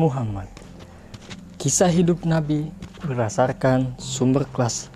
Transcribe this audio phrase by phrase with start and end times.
[0.00, 0.48] Muhammad.
[1.60, 2.72] Kisah hidup Nabi
[3.04, 4.88] berdasarkan sumber kelas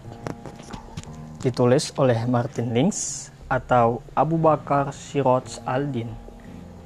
[1.45, 6.09] ditulis oleh Martin Links atau Abu Bakar Siroj Aldin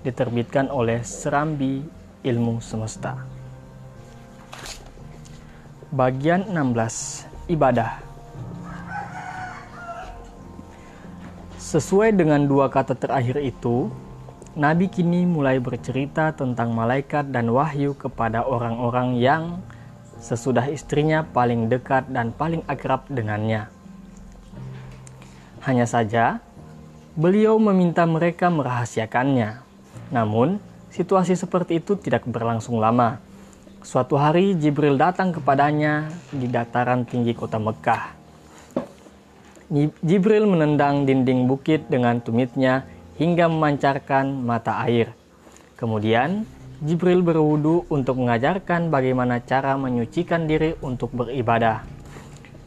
[0.02, 1.86] diterbitkan oleh Serambi
[2.26, 3.22] Ilmu Semesta
[5.94, 8.02] Bagian 16 Ibadah
[11.54, 13.92] Sesuai dengan dua kata terakhir itu,
[14.58, 19.62] Nabi kini mulai bercerita tentang malaikat dan wahyu kepada orang-orang yang
[20.18, 23.70] sesudah istrinya paling dekat dan paling akrab dengannya.
[25.62, 26.42] Hanya saja,
[27.14, 29.62] beliau meminta mereka merahasiakannya.
[30.10, 30.58] Namun,
[30.90, 33.22] situasi seperti itu tidak berlangsung lama.
[33.86, 38.10] Suatu hari Jibril datang kepadanya di dataran tinggi kota Mekah.
[40.02, 45.12] Jibril menendang dinding bukit dengan tumitnya hingga memancarkan mata air.
[45.74, 46.46] Kemudian,
[46.78, 51.82] Jibril berwudu untuk mengajarkan bagaimana cara menyucikan diri untuk beribadah.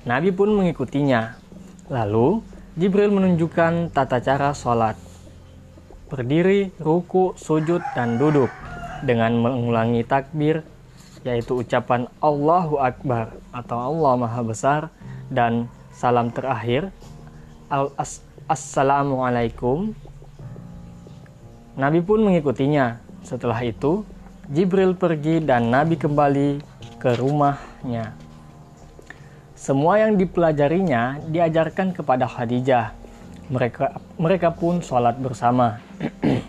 [0.04, 1.40] Nabi pun mengikutinya.
[1.88, 2.44] Lalu,
[2.76, 5.00] Jibril menunjukkan tata cara sholat.
[6.12, 8.52] Berdiri, ruku, sujud, dan duduk
[9.08, 10.68] dengan mengulangi takbir,
[11.24, 14.82] yaitu ucapan Allahu Akbar atau Allah Maha Besar,
[15.32, 16.92] dan salam terakhir,
[18.52, 19.96] Assalamualaikum
[21.80, 23.00] Nabi pun mengikutinya.
[23.24, 24.04] Setelah itu,
[24.52, 26.60] Jibril pergi dan Nabi kembali
[27.00, 28.12] ke rumahnya.
[29.56, 32.92] Semua yang dipelajarinya diajarkan kepada Khadijah.
[33.48, 33.86] Mereka
[34.20, 35.80] mereka pun sholat bersama.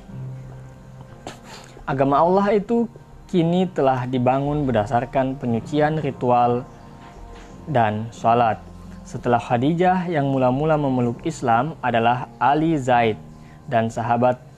[1.92, 2.90] Agama Allah itu
[3.30, 6.66] kini telah dibangun berdasarkan penyucian ritual
[7.70, 8.58] dan sholat.
[9.06, 13.20] Setelah Khadijah yang mula-mula memeluk Islam adalah Ali Zaid
[13.70, 14.51] dan sahabat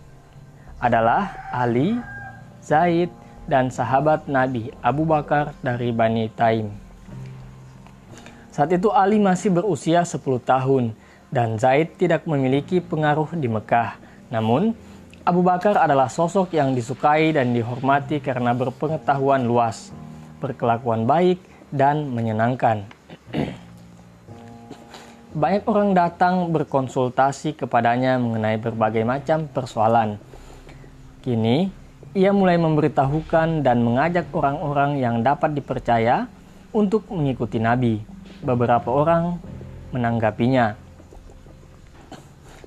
[0.85, 1.97] adalah Ali,
[2.61, 3.09] Zaid,
[3.49, 6.69] dan sahabat Nabi Abu Bakar dari Bani Taim.
[8.53, 10.93] Saat itu Ali masih berusia 10 tahun
[11.33, 13.97] dan Zaid tidak memiliki pengaruh di Mekah.
[14.29, 14.77] Namun,
[15.25, 19.89] Abu Bakar adalah sosok yang disukai dan dihormati karena berpengetahuan luas,
[20.39, 21.41] berkelakuan baik,
[21.73, 22.85] dan menyenangkan.
[25.35, 30.15] Banyak orang datang berkonsultasi kepadanya mengenai berbagai macam persoalan,
[31.25, 31.73] Kini,
[32.13, 36.29] ia mulai memberitahukan dan mengajak orang-orang yang dapat dipercaya
[36.69, 38.05] untuk mengikuti Nabi.
[38.45, 39.41] Beberapa orang
[39.89, 40.77] menanggapinya.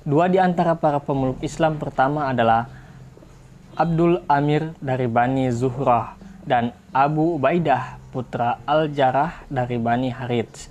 [0.02, 2.66] Dua di antara para pemeluk Islam pertama adalah
[3.78, 10.66] Abdul Amir dari Bani Zuhrah dan Abu Ubaidah putra Al-Jarrah dari Bani Harits.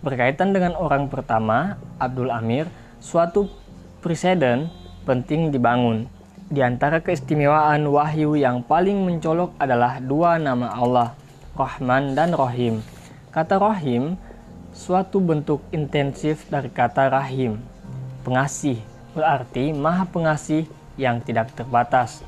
[0.00, 2.72] Berkaitan dengan orang pertama, Abdul Amir,
[3.04, 3.52] suatu
[4.00, 4.72] presiden
[5.04, 6.08] penting dibangun
[6.48, 11.12] di antara keistimewaan wahyu yang paling mencolok adalah dua nama Allah,
[11.52, 12.80] Rahman dan Rahim.
[13.28, 14.16] Kata Rahim
[14.72, 17.60] suatu bentuk intensif dari kata Rahim,
[18.24, 18.80] pengasih,
[19.12, 20.64] berarti maha pengasih
[20.96, 22.24] yang tidak terbatas.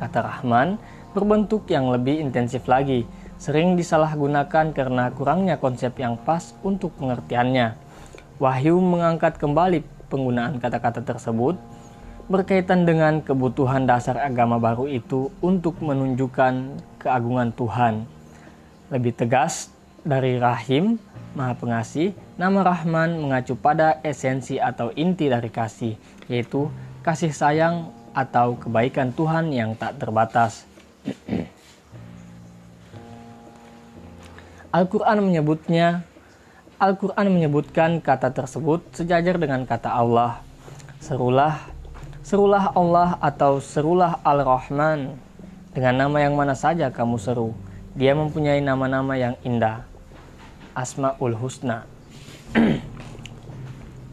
[0.00, 0.80] Kata Rahman
[1.12, 3.04] berbentuk yang lebih intensif lagi,
[3.36, 7.76] sering disalahgunakan karena kurangnya konsep yang pas untuk pengertiannya.
[8.40, 11.60] Wahyu mengangkat kembali penggunaan kata-kata tersebut
[12.30, 18.06] berkaitan dengan kebutuhan dasar agama baru itu untuk menunjukkan keagungan Tuhan.
[18.94, 19.74] Lebih tegas
[20.06, 21.02] dari Rahim,
[21.34, 25.98] Maha Pengasih, nama Rahman mengacu pada esensi atau inti dari kasih,
[26.30, 26.70] yaitu
[27.02, 30.70] kasih sayang atau kebaikan Tuhan yang tak terbatas.
[34.70, 36.06] Al-Quran menyebutnya
[36.78, 40.40] Al-Quran menyebutkan kata tersebut sejajar dengan kata Allah.
[41.02, 41.79] Serulah
[42.20, 45.16] Serulah Allah atau serulah Al-Rahman
[45.72, 47.56] dengan nama yang mana saja kamu seru.
[47.96, 49.88] Dia mempunyai nama-nama yang indah.
[50.76, 51.88] Asmaul Husna.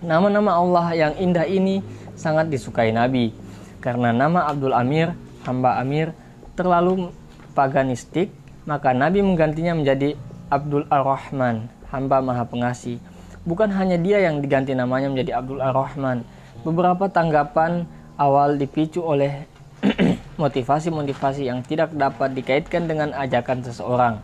[0.07, 1.83] Nama-nama Allah yang indah ini
[2.15, 3.35] sangat disukai Nabi
[3.83, 5.11] karena nama Abdul Amir,
[5.43, 6.15] hamba Amir,
[6.55, 7.11] terlalu
[7.53, 8.31] paganistik,
[8.63, 10.15] maka Nabi menggantinya menjadi
[10.47, 13.03] Abdul Ar-Rahman, hamba Maha Pengasih.
[13.43, 16.23] Bukan hanya dia yang diganti namanya menjadi Abdul Ar-Rahman.
[16.65, 17.85] Beberapa tanggapan
[18.17, 19.45] awal dipicu oleh
[20.41, 24.15] motivasi-motivasi yang tidak dapat dikaitkan dengan ajakan seseorang.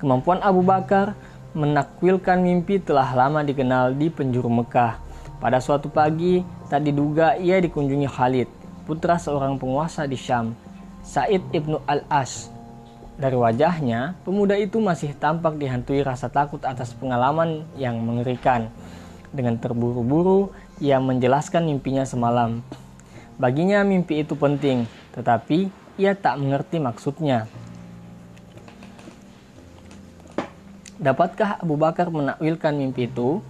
[0.00, 1.12] Kemampuan Abu Bakar
[1.52, 4.96] menakwilkan mimpi telah lama dikenal di penjuru Mekah.
[5.40, 8.48] Pada suatu pagi, tak diduga ia dikunjungi Khalid,
[8.84, 10.56] putra seorang penguasa di Syam,
[11.00, 12.52] Said ibnu al-As.
[13.20, 18.72] Dari wajahnya, pemuda itu masih tampak dihantui rasa takut atas pengalaman yang mengerikan.
[19.28, 22.64] Dengan terburu-buru, ia menjelaskan mimpinya semalam.
[23.36, 25.68] Baginya mimpi itu penting, tetapi
[26.00, 27.44] ia tak mengerti maksudnya.
[31.00, 33.40] Dapatkah Abu Bakar menakwilkan mimpi itu?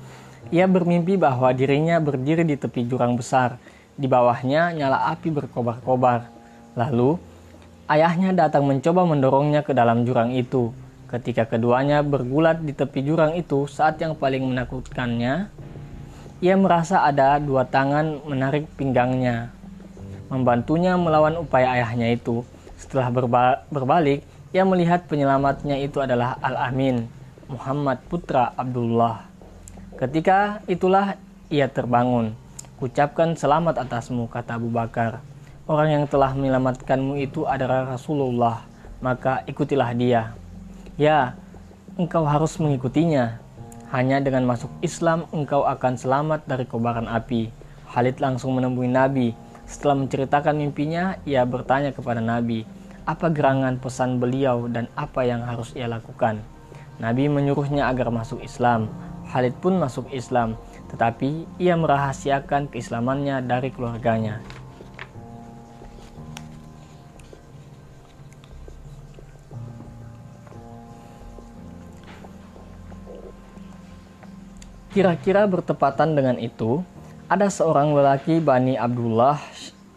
[0.50, 3.58] Ia bermimpi bahwa dirinya berdiri di tepi jurang besar.
[3.94, 6.30] Di bawahnya nyala api berkobar-kobar.
[6.78, 7.18] Lalu,
[7.90, 10.70] ayahnya datang mencoba mendorongnya ke dalam jurang itu.
[11.10, 15.50] Ketika keduanya bergulat di tepi jurang itu saat yang paling menakutkannya,
[16.40, 19.52] ia merasa ada dua tangan menarik pinggangnya,
[20.32, 22.40] membantunya melawan upaya ayahnya itu.
[22.80, 24.24] Setelah berba berbalik,
[24.56, 27.04] ia melihat penyelamatnya itu adalah Al-Amin,
[27.44, 29.28] Muhammad putra Abdullah.
[30.00, 31.20] Ketika itulah
[31.52, 32.32] ia terbangun.
[32.80, 35.20] Ucapkan selamat atasmu, kata Abu Bakar.
[35.68, 38.64] Orang yang telah menyelamatkanmu itu adalah Rasulullah,
[39.04, 40.32] maka ikutilah dia.
[40.96, 41.36] Ya,
[42.00, 43.36] engkau harus mengikutinya.
[43.90, 47.50] Hanya dengan masuk Islam engkau akan selamat dari kobaran api.
[47.90, 49.34] Khalid langsung menemui Nabi.
[49.66, 52.62] Setelah menceritakan mimpinya, ia bertanya kepada Nabi,
[53.02, 56.38] apa gerangan pesan beliau dan apa yang harus ia lakukan.
[57.02, 58.86] Nabi menyuruhnya agar masuk Islam.
[59.34, 60.54] Khalid pun masuk Islam,
[60.94, 64.38] tetapi ia merahasiakan keislamannya dari keluarganya.
[74.90, 76.82] Kira-kira bertepatan dengan itu,
[77.30, 79.38] ada seorang lelaki Bani Abdullah,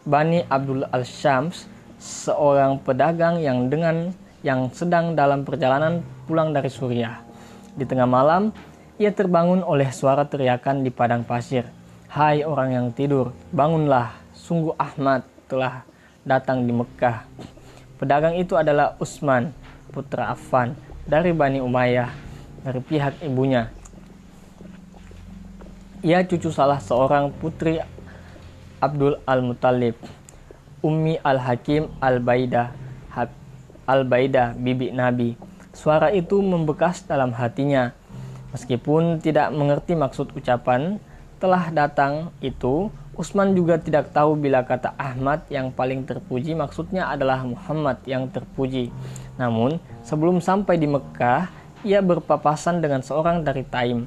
[0.06, 1.66] Bani Abdul Al-Syams,
[1.98, 4.13] seorang pedagang yang dengan
[4.45, 7.25] yang sedang dalam perjalanan pulang dari Suriah.
[7.74, 8.54] Di tengah malam,
[9.01, 11.66] ia terbangun oleh suara teriakan di padang pasir.
[12.13, 15.81] Hai orang yang tidur, bangunlah, sungguh Ahmad telah
[16.22, 17.25] datang di Mekah.
[17.98, 19.57] Pedagang itu adalah Utsman,
[19.89, 20.78] putra Affan,
[21.10, 22.13] dari Bani Umayyah,
[22.62, 23.74] dari pihak ibunya.
[26.03, 27.79] Ia cucu salah seorang putri
[28.83, 29.95] Abdul Al-Muttalib,
[30.83, 32.75] Ummi Al-Hakim Al-Baidah,
[33.88, 35.39] Al-Baidah, bibi Nabi.
[35.71, 37.95] Suara itu membekas dalam hatinya.
[38.51, 41.00] Meskipun tidak mengerti maksud ucapan
[41.39, 47.47] telah datang itu, Usman juga tidak tahu bila kata Ahmad yang paling terpuji maksudnya adalah
[47.47, 48.91] Muhammad yang terpuji.
[49.39, 51.47] Namun, sebelum sampai di Mekah,
[51.88, 54.03] ia berpapasan dengan seorang dari Taim,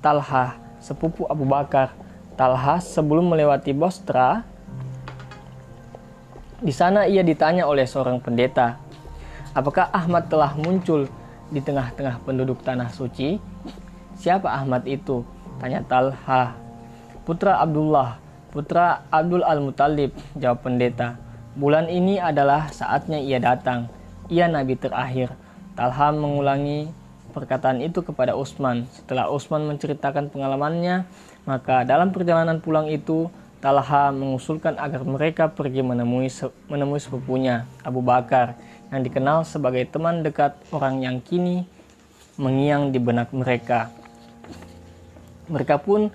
[0.00, 1.96] Talha, sepupu Abu Bakar.
[2.36, 4.44] Talha sebelum melewati Bostra,
[6.60, 8.76] di sana ia ditanya oleh seorang pendeta,
[9.56, 11.06] apakah Ahmad telah muncul
[11.48, 13.38] di tengah-tengah penduduk tanah suci?
[14.18, 15.22] Siapa Ahmad itu?
[15.62, 16.58] Tanya Talha.
[17.22, 18.18] Putra Abdullah,
[18.50, 21.16] putra Abdul Al-Muttalib, jawab pendeta.
[21.54, 23.86] Bulan ini adalah saatnya ia datang.
[24.26, 25.30] Ia nabi terakhir.
[25.78, 26.90] Talha mengulangi
[27.34, 28.86] perkataan itu kepada Utsman.
[28.94, 31.02] Setelah Utsman menceritakan pengalamannya,
[31.44, 33.26] maka dalam perjalanan pulang itu
[33.58, 36.28] Talha mengusulkan agar mereka pergi menemui
[36.68, 38.60] menemui sepupunya Abu Bakar
[38.92, 41.64] yang dikenal sebagai teman dekat orang yang kini
[42.36, 43.88] mengiang di benak mereka.
[45.48, 46.12] Mereka pun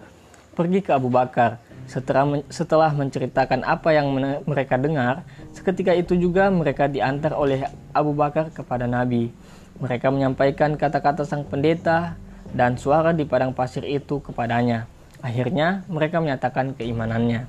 [0.54, 1.58] pergi ke Abu Bakar.
[1.90, 4.14] Setelah, setelah menceritakan apa yang
[4.46, 5.26] mereka dengar,
[5.58, 7.66] seketika itu juga mereka diantar oleh
[7.98, 9.34] Abu Bakar kepada Nabi.
[9.80, 12.20] Mereka menyampaikan kata-kata sang pendeta
[12.52, 14.92] dan suara di padang pasir itu kepadanya.
[15.20, 17.48] Akhirnya mereka menyatakan keimanannya.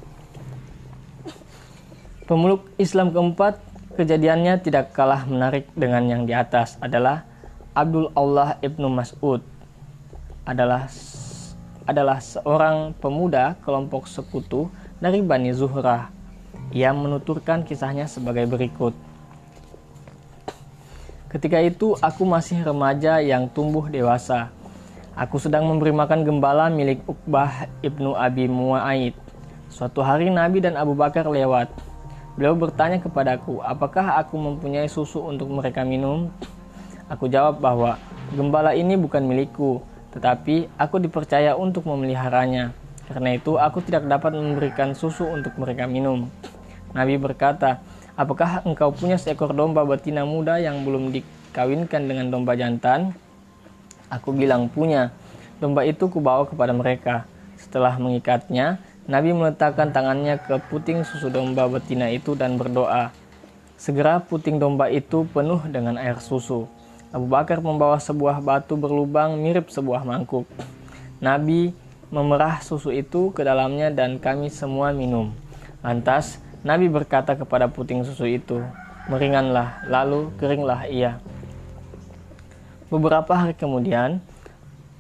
[2.31, 3.59] Pemeluk Islam keempat,
[3.99, 7.27] kejadiannya tidak kalah menarik dengan yang di atas adalah
[7.75, 9.43] Abdul Allah ibnu Mas'ud
[10.47, 10.87] adalah
[11.87, 14.71] adalah seorang pemuda kelompok sekutu
[15.03, 16.11] dari Bani Zuhrah.
[16.71, 18.95] Ia menuturkan kisahnya sebagai berikut.
[21.31, 24.51] Ketika itu aku masih remaja yang tumbuh dewasa.
[25.15, 29.15] Aku sedang memberi makan gembala milik Uqbah ibnu Abi Mu'aid.
[29.71, 31.71] Suatu hari Nabi dan Abu Bakar lewat.
[32.35, 36.35] Beliau bertanya kepadaku, apakah aku mempunyai susu untuk mereka minum?
[37.07, 37.95] Aku jawab bahwa
[38.35, 42.75] gembala ini bukan milikku, tetapi aku dipercaya untuk memeliharanya.
[43.07, 46.27] Karena itu aku tidak dapat memberikan susu untuk mereka minum.
[46.91, 47.79] Nabi berkata,
[48.21, 53.17] apakah engkau punya seekor domba betina muda yang belum dikawinkan dengan domba jantan?
[54.13, 55.09] Aku bilang punya.
[55.57, 57.25] Domba itu kubawa kepada mereka.
[57.57, 58.77] Setelah mengikatnya,
[59.09, 63.09] Nabi meletakkan tangannya ke puting susu domba betina itu dan berdoa.
[63.81, 66.69] Segera puting domba itu penuh dengan air susu.
[67.09, 70.45] Abu Bakar membawa sebuah batu berlubang mirip sebuah mangkuk.
[71.25, 71.73] Nabi
[72.13, 75.33] memerah susu itu ke dalamnya dan kami semua minum.
[75.81, 78.61] Lantas Nabi berkata kepada puting susu itu,
[79.09, 81.17] "Meringanlah, lalu keringlah ia."
[82.93, 84.21] Beberapa hari kemudian,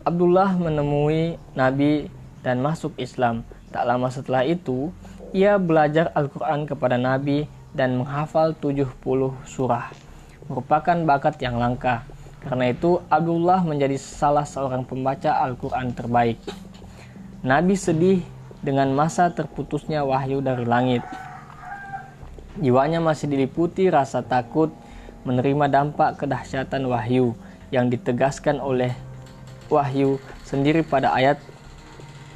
[0.00, 2.08] Abdullah menemui Nabi
[2.40, 3.44] dan masuk Islam.
[3.68, 4.88] Tak lama setelah itu,
[5.36, 7.44] ia belajar Al-Quran kepada Nabi
[7.76, 9.92] dan menghafal 70 surah.
[10.48, 12.08] Merupakan bakat yang langka.
[12.40, 16.40] Karena itu Abdullah menjadi salah seorang pembaca Al-Quran terbaik.
[17.44, 18.24] Nabi sedih
[18.64, 21.04] dengan masa terputusnya wahyu dari langit.
[22.60, 24.68] Jiwanya masih diliputi rasa takut
[25.24, 27.32] menerima dampak kedahsyatan wahyu
[27.72, 28.92] yang ditegaskan oleh
[29.72, 31.40] wahyu sendiri pada ayat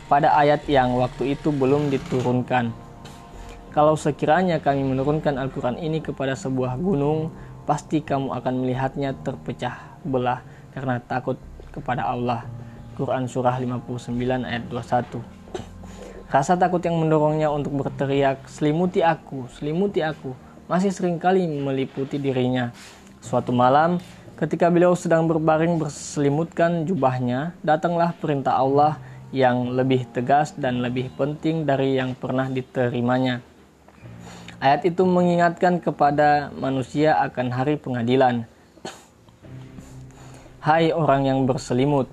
[0.09, 2.73] pada ayat yang waktu itu belum diturunkan.
[3.77, 7.29] Kalau sekiranya kami menurunkan Al-Quran ini kepada sebuah gunung,
[7.69, 10.41] pasti kamu akan melihatnya terpecah belah
[10.73, 11.37] karena takut
[11.69, 12.49] kepada Allah.
[12.95, 15.34] Quran Surah 59 ayat 21
[16.35, 20.35] Rasa takut yang mendorongnya untuk berteriak, selimuti aku, selimuti aku,
[20.67, 22.75] masih sering kali meliputi dirinya.
[23.23, 24.03] Suatu malam,
[24.35, 28.99] ketika beliau sedang berbaring berselimutkan jubahnya, datanglah perintah Allah
[29.31, 33.39] yang lebih tegas dan lebih penting dari yang pernah diterimanya.
[34.59, 38.43] Ayat itu mengingatkan kepada manusia akan hari pengadilan.
[40.59, 42.11] Hai orang yang berselimut,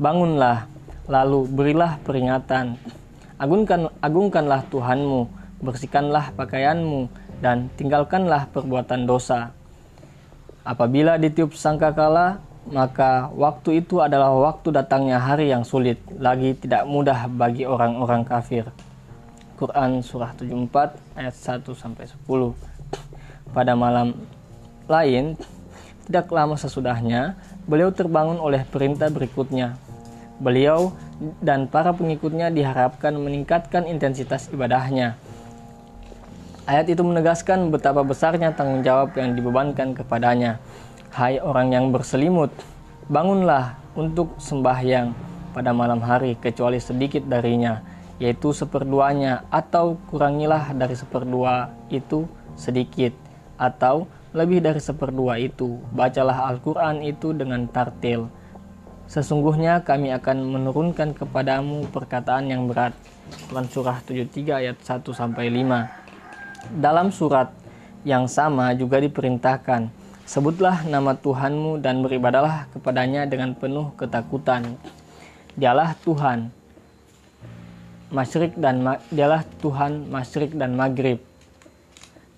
[0.00, 0.64] bangunlah,
[1.12, 2.80] lalu berilah peringatan.
[3.34, 5.26] Agungkan, agungkanlah Tuhanmu,
[5.58, 7.10] bersihkanlah pakaianmu,
[7.42, 9.50] dan tinggalkanlah perbuatan dosa.
[10.62, 12.38] Apabila ditiup sangkakala,
[12.70, 18.64] maka waktu itu adalah waktu datangnya hari yang sulit, lagi tidak mudah bagi orang-orang kafir.
[19.60, 22.54] Quran surah 74 ayat 1 sampai 10.
[23.52, 24.16] Pada malam
[24.88, 25.36] lain,
[26.08, 27.36] tidak lama sesudahnya,
[27.68, 29.76] beliau terbangun oleh perintah berikutnya.
[30.40, 30.96] Beliau
[31.42, 35.14] dan para pengikutnya diharapkan meningkatkan intensitas ibadahnya.
[36.64, 40.58] Ayat itu menegaskan betapa besarnya tanggung jawab yang dibebankan kepadanya.
[41.12, 42.50] Hai orang yang berselimut,
[43.06, 45.12] bangunlah untuk sembahyang
[45.54, 47.78] pada malam hari kecuali sedikit darinya
[48.22, 53.10] yaitu seperduanya atau kurangilah dari seperdua itu sedikit
[53.58, 58.30] atau lebih dari seperdua itu bacalah Al-Quran itu dengan tartil
[59.08, 62.96] sesungguhnya kami akan menurunkan kepadamu perkataan yang berat
[63.50, 67.52] Quran surah 73 ayat 1 sampai 5 dalam surat
[68.04, 69.88] yang sama juga diperintahkan
[70.24, 74.76] sebutlah nama Tuhanmu dan beribadalah kepadanya dengan penuh ketakutan
[75.56, 76.52] dialah Tuhan
[78.14, 81.18] Masyrik dan dialah Tuhan Masyrik dan Maghrib.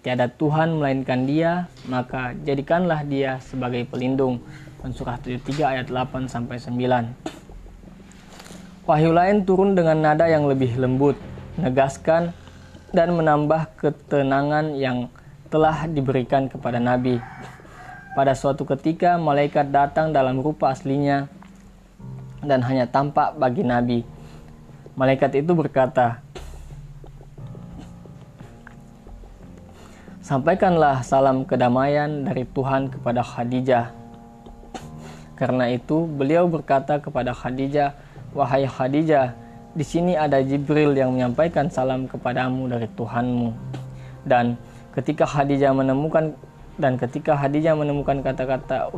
[0.00, 4.40] Tiada Tuhan melainkan Dia, maka jadikanlah Dia sebagai pelindung.
[4.92, 7.14] Surah 73 ayat 8 sampai 9.
[8.86, 11.18] Wahyu lain turun dengan nada yang lebih lembut,
[11.58, 12.30] menegaskan
[12.94, 15.10] dan menambah ketenangan yang
[15.50, 17.18] telah diberikan kepada Nabi.
[18.14, 21.26] Pada suatu ketika malaikat datang dalam rupa aslinya
[22.44, 24.06] dan hanya tampak bagi Nabi
[24.96, 26.24] Malaikat itu berkata,
[30.24, 33.92] Sampaikanlah salam kedamaian dari Tuhan kepada Khadijah.
[35.36, 37.92] Karena itu, beliau berkata kepada Khadijah,
[38.32, 39.36] "Wahai Khadijah,
[39.76, 43.52] di sini ada Jibril yang menyampaikan salam kepadamu dari Tuhanmu."
[44.24, 44.56] Dan
[44.96, 46.32] ketika Khadijah menemukan
[46.80, 48.92] dan ketika Khadijah menemukan kata-kata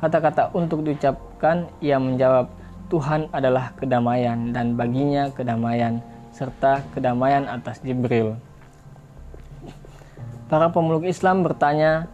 [0.00, 2.48] kata-kata untuk diucapkan, ia menjawab,
[2.88, 6.00] Tuhan adalah kedamaian dan baginya kedamaian
[6.32, 8.36] serta kedamaian atas Jibril.
[10.50, 12.10] Para pemeluk Islam bertanya,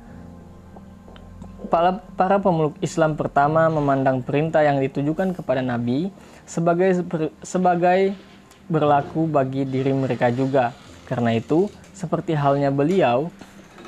[1.67, 6.09] para, para pemeluk Islam pertama memandang perintah yang ditujukan kepada Nabi
[6.47, 7.05] sebagai
[7.43, 8.15] sebagai
[8.71, 10.73] berlaku bagi diri mereka juga.
[11.07, 13.31] Karena itu, seperti halnya beliau,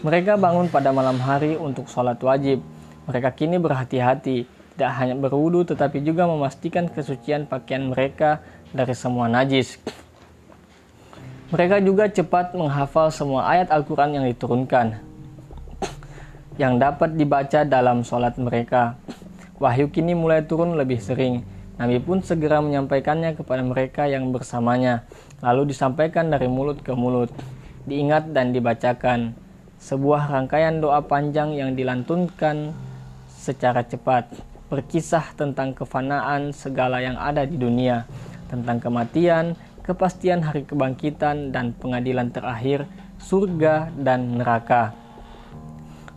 [0.07, 2.63] mereka bangun pada malam hari untuk sholat wajib.
[3.11, 8.39] Mereka kini berhati-hati tidak hanya berwudu tetapi juga memastikan kesucian pakaian mereka
[8.71, 9.75] dari semua najis.
[11.51, 15.03] Mereka juga cepat menghafal semua ayat Al-Quran yang diturunkan,
[16.59, 18.99] yang dapat dibaca dalam sholat mereka.
[19.63, 21.47] Wahyu kini mulai turun lebih sering.
[21.79, 25.07] Nabi pun segera menyampaikannya kepada mereka yang bersamanya,
[25.39, 27.31] lalu disampaikan dari mulut ke mulut,
[27.87, 29.39] diingat dan dibacakan.
[29.79, 32.75] Sebuah rangkaian doa panjang yang dilantunkan
[33.31, 34.27] secara cepat
[34.69, 38.05] berkisah tentang kefanaan segala yang ada di dunia,
[38.53, 42.85] tentang kematian, kepastian hari kebangkitan, dan pengadilan terakhir,
[43.17, 44.93] surga dan neraka.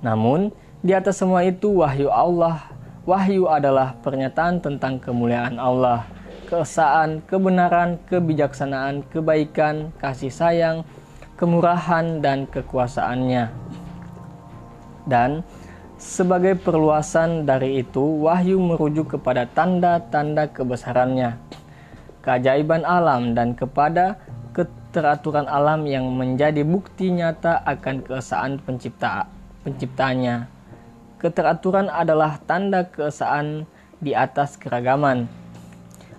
[0.01, 0.49] Namun,
[0.81, 2.73] di atas semua itu wahyu Allah,
[3.05, 6.09] wahyu adalah pernyataan tentang kemuliaan Allah,
[6.49, 10.81] keesaan, kebenaran, kebijaksanaan, kebaikan, kasih sayang,
[11.37, 13.53] kemurahan, dan kekuasaannya.
[15.05, 15.45] Dan
[16.01, 21.37] sebagai perluasan dari itu, wahyu merujuk kepada tanda-tanda kebesarannya,
[22.25, 24.17] keajaiban alam, dan kepada
[24.57, 30.49] keteraturan alam yang menjadi bukti nyata akan keesaan pencipta penciptanya.
[31.21, 33.69] Keteraturan adalah tanda keesaan
[34.01, 35.29] di atas keragaman.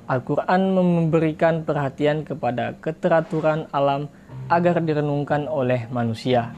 [0.07, 4.07] Al-Quran memberikan perhatian kepada keteraturan alam
[4.47, 6.55] agar direnungkan oleh manusia.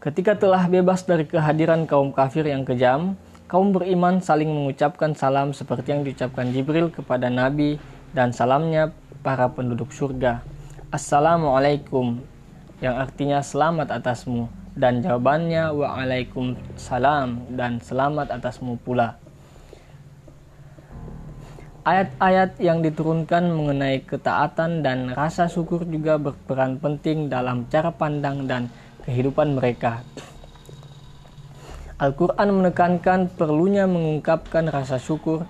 [0.00, 5.92] Ketika telah bebas dari kehadiran kaum kafir yang kejam, kaum beriman saling mengucapkan salam seperti
[5.92, 7.76] yang diucapkan Jibril kepada Nabi
[8.16, 10.40] dan salamnya para penduduk surga.
[10.88, 12.22] Assalamualaikum,
[12.80, 19.20] yang artinya selamat atasmu dan jawabannya waalaikumsalam dan selamat atasmu pula.
[21.84, 28.68] Ayat-ayat yang diturunkan mengenai ketaatan dan rasa syukur juga berperan penting dalam cara pandang dan
[29.04, 30.04] kehidupan mereka.
[32.00, 35.44] Al-Quran menekankan perlunya mengungkapkan rasa syukur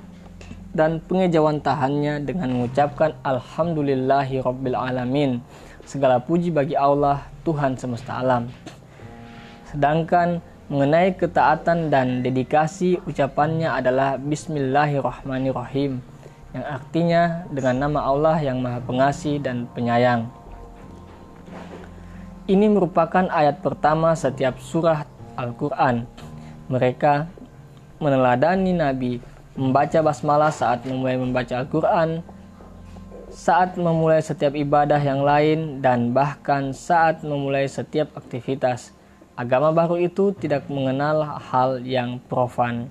[0.70, 5.42] dan pengejauhan tahannya dengan mengucapkan Alhamdulillahi Rabbil Alamin.
[5.90, 8.46] Segala puji bagi Allah, Tuhan semesta alam.
[9.74, 10.38] Sedangkan
[10.70, 15.98] mengenai ketaatan dan dedikasi ucapannya adalah Bismillahirrahmanirrahim
[16.54, 20.30] yang artinya dengan nama Allah yang Maha Pengasih dan Penyayang.
[22.46, 25.02] Ini merupakan ayat pertama setiap surah
[25.34, 26.06] Al-Quran.
[26.70, 27.26] Mereka
[27.98, 29.18] meneladani Nabi
[29.58, 32.22] membaca basmalah saat memulai membaca Al-Quran,
[33.30, 38.90] saat memulai setiap ibadah yang lain, dan bahkan saat memulai setiap aktivitas
[39.38, 42.90] agama baru itu tidak mengenal hal yang profan.